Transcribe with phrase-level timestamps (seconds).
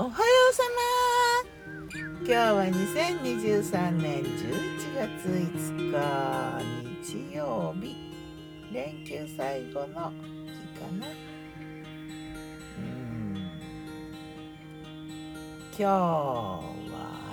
[0.00, 0.14] おはよ
[0.50, 0.62] うさ
[1.92, 2.00] ま。
[2.20, 6.64] 今日は2023年11月5日
[7.04, 7.94] 日曜日
[8.72, 10.00] 連休最後の日か
[10.98, 11.06] な。
[12.78, 13.36] うん。
[15.68, 16.62] 今日は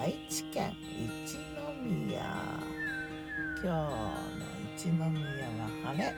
[0.01, 1.37] 愛知県一
[1.81, 2.19] 宮。
[3.63, 3.79] 今日の
[4.75, 6.13] 一宮は晴れ。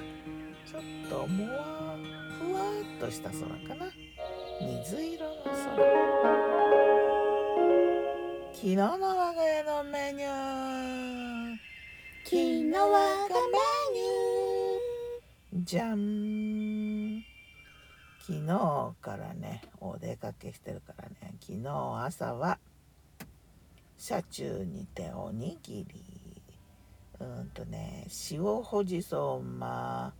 [0.65, 0.81] ちょっ
[1.11, 1.95] ともわ
[2.39, 2.61] ふわ
[2.97, 3.91] っとした空かな。
[4.61, 5.55] 水色の空。
[8.53, 11.57] 昨日の我が家のメニュー。
[12.25, 13.57] 昨日我がメ
[13.93, 15.63] ニュー。
[15.63, 17.23] じゃん
[18.19, 21.35] 昨日からねお出かけしてるからね。
[21.39, 22.59] 昨日朝は
[23.97, 26.03] 車中にておにぎり。
[27.21, 30.13] うんとね塩ほじそをま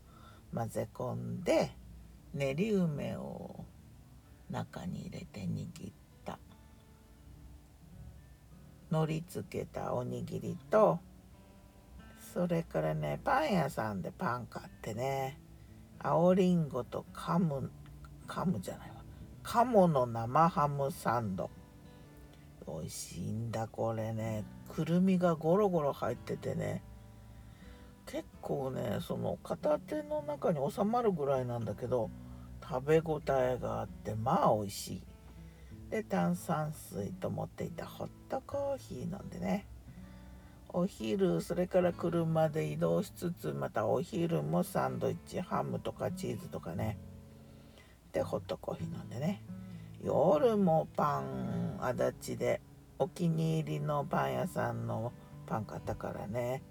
[0.54, 1.72] 混ぜ込んで
[2.34, 3.66] 練り梅を
[4.50, 5.94] 中に入れて握っ
[6.26, 6.40] た。
[8.92, 11.00] のりつけたおにぎりと
[12.34, 15.40] それからねパン屋さんでパン買ってね
[16.00, 17.72] 青りんごとカム
[18.28, 18.96] カムじゃないわ。
[19.44, 21.50] 鴨の生ハムサンド。
[22.68, 24.44] 美味しいんだこれね。
[24.70, 26.84] くるみがゴロゴロ入っててね。
[28.06, 32.10] 結構ねその片手の中に収まるぐらいなんだけど
[32.70, 35.02] 食べ応えがあってまあ美味しい。
[35.90, 39.66] で炭酸水と持っていたホットコーヒー飲んでね。
[40.72, 47.00] お昼それから車で移動しつつまたお昼もサンドイッチハムとかチーズとかね。
[48.12, 49.42] でホットコーヒー飲んでね。
[50.04, 52.62] 夜もパン足立で
[53.00, 55.12] お気に入りのパン屋さんの
[55.48, 56.62] パン買ったからね。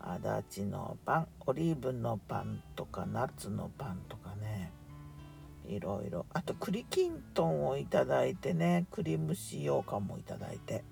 [0.00, 4.72] 足立のパンオリーブのパンとかナッツのパンとかね。
[5.66, 6.26] いろいろ。
[6.32, 10.84] あと栗きんとんをいただいてね栗蒸し羊羹もいただいて。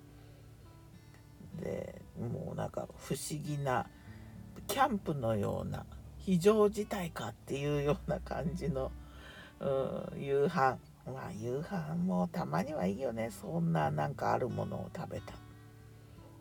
[1.60, 3.86] でもうなんか不思議な
[4.66, 5.84] キャンプのような
[6.16, 8.90] 非常事態かっていうような感じの、
[9.60, 10.78] う、夕飯。
[11.04, 13.30] まあ夕飯もたまにはいいよね。
[13.30, 15.34] そんななんかあるものを食べた。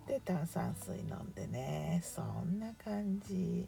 [0.07, 2.01] で炭酸水飲んでね。
[2.03, 3.67] そんな感じ。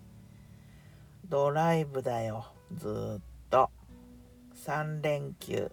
[1.27, 2.45] ドライブだよ。
[2.75, 3.32] ずっと。
[4.65, 5.69] 3連休。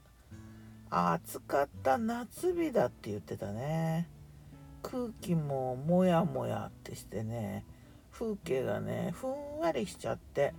[0.91, 4.09] 暑かった夏日だって言ってたね。
[4.83, 7.65] 空気ももやもやってしてね。
[8.11, 10.55] 風景がねふんわりしちゃって。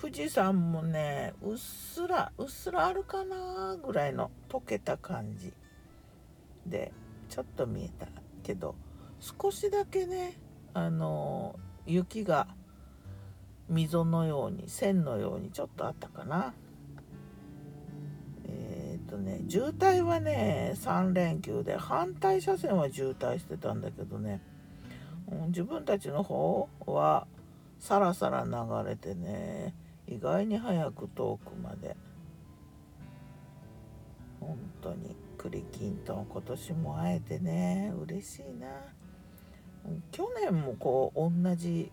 [0.00, 5.52] 富士山もねうっすらうっすらあるかなぐらいの溶けた感じ。
[6.66, 6.90] で
[7.28, 8.08] ちょっと見えた
[8.42, 8.74] けど
[9.20, 10.36] 少しだけね
[10.72, 11.54] あの
[11.86, 12.48] 雪が
[13.68, 16.52] 溝のように線のようにちょっとあったかな、
[19.04, 24.40] とね渋滞はね3連休で反対車線は渋滞してたんだけどね、
[25.30, 27.26] うん、自分たちの方は
[27.78, 29.74] さらさら流れてね
[30.06, 31.96] 意外に早く遠くまで。
[34.44, 38.66] 本当に栗きんとん今年も会えてね嬉しいな。
[40.12, 41.90] 去年もこう同じ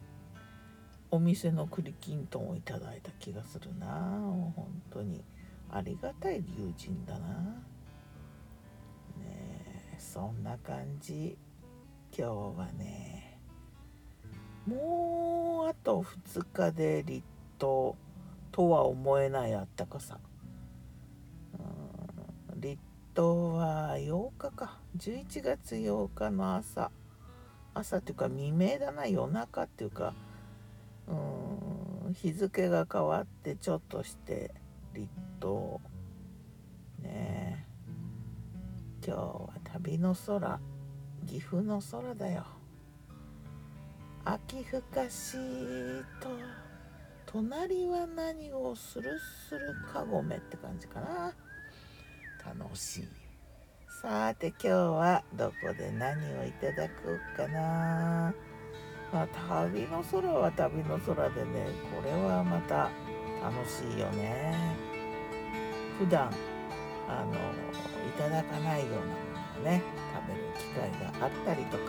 [1.09, 3.87] お店の栗きんとんをいただいた気がするな。
[4.55, 5.23] 本当に。
[5.73, 7.27] ありがたい友人だな。
[9.17, 11.37] ねそんな感じ。
[12.15, 13.39] 今日はね
[14.67, 17.23] もうあと2日で立
[17.57, 17.95] 冬
[18.51, 20.19] とは思えないあったかさ。
[22.57, 22.77] 立
[23.15, 24.77] 冬は8日か。
[24.97, 26.91] 11月8日の朝。
[27.73, 29.07] 朝っていうか未明だな。
[29.07, 30.13] 夜中っていうか。
[31.07, 34.51] うん日付が変わってちょっとして
[34.93, 35.07] 立
[35.39, 35.79] 冬
[37.01, 37.65] ね
[39.05, 40.59] 今日は旅の空
[41.25, 42.45] 岐阜の空だよ。
[44.25, 45.37] 秋ふかし
[46.19, 46.29] と。
[47.25, 51.33] 隣は何をするするかごめって感じかな。
[52.45, 53.07] 楽しい。
[54.01, 58.33] さて今日はどこで何をいただこうかな。
[59.13, 62.89] まあ旅の空は旅の空でねこれはまた
[63.41, 64.75] 楽しいよね。
[66.01, 66.33] 普段
[67.07, 67.37] あのい
[68.17, 69.05] ただかないようなも
[69.63, 71.83] のをね食べる機会があったりとか。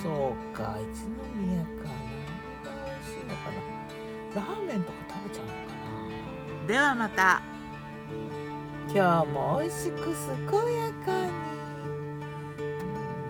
[0.00, 0.86] そうか一
[1.34, 1.90] 宮か何
[2.62, 3.58] が美味しいのかな。
[4.36, 5.56] ラーメンとか食べちゃうのか
[6.62, 6.66] な。
[6.68, 7.42] ではまた。
[8.94, 11.32] 今日も美味しく健やかに。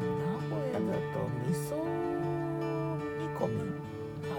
[0.05, 0.15] 名
[0.51, 1.17] 古屋だと
[1.47, 1.81] 味噌
[3.17, 3.55] 煮込み。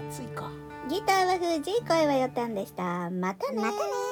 [0.08, 0.52] 暑いか。
[0.88, 3.10] ギターは藤井声はよたんでした。
[3.10, 4.07] またねまたね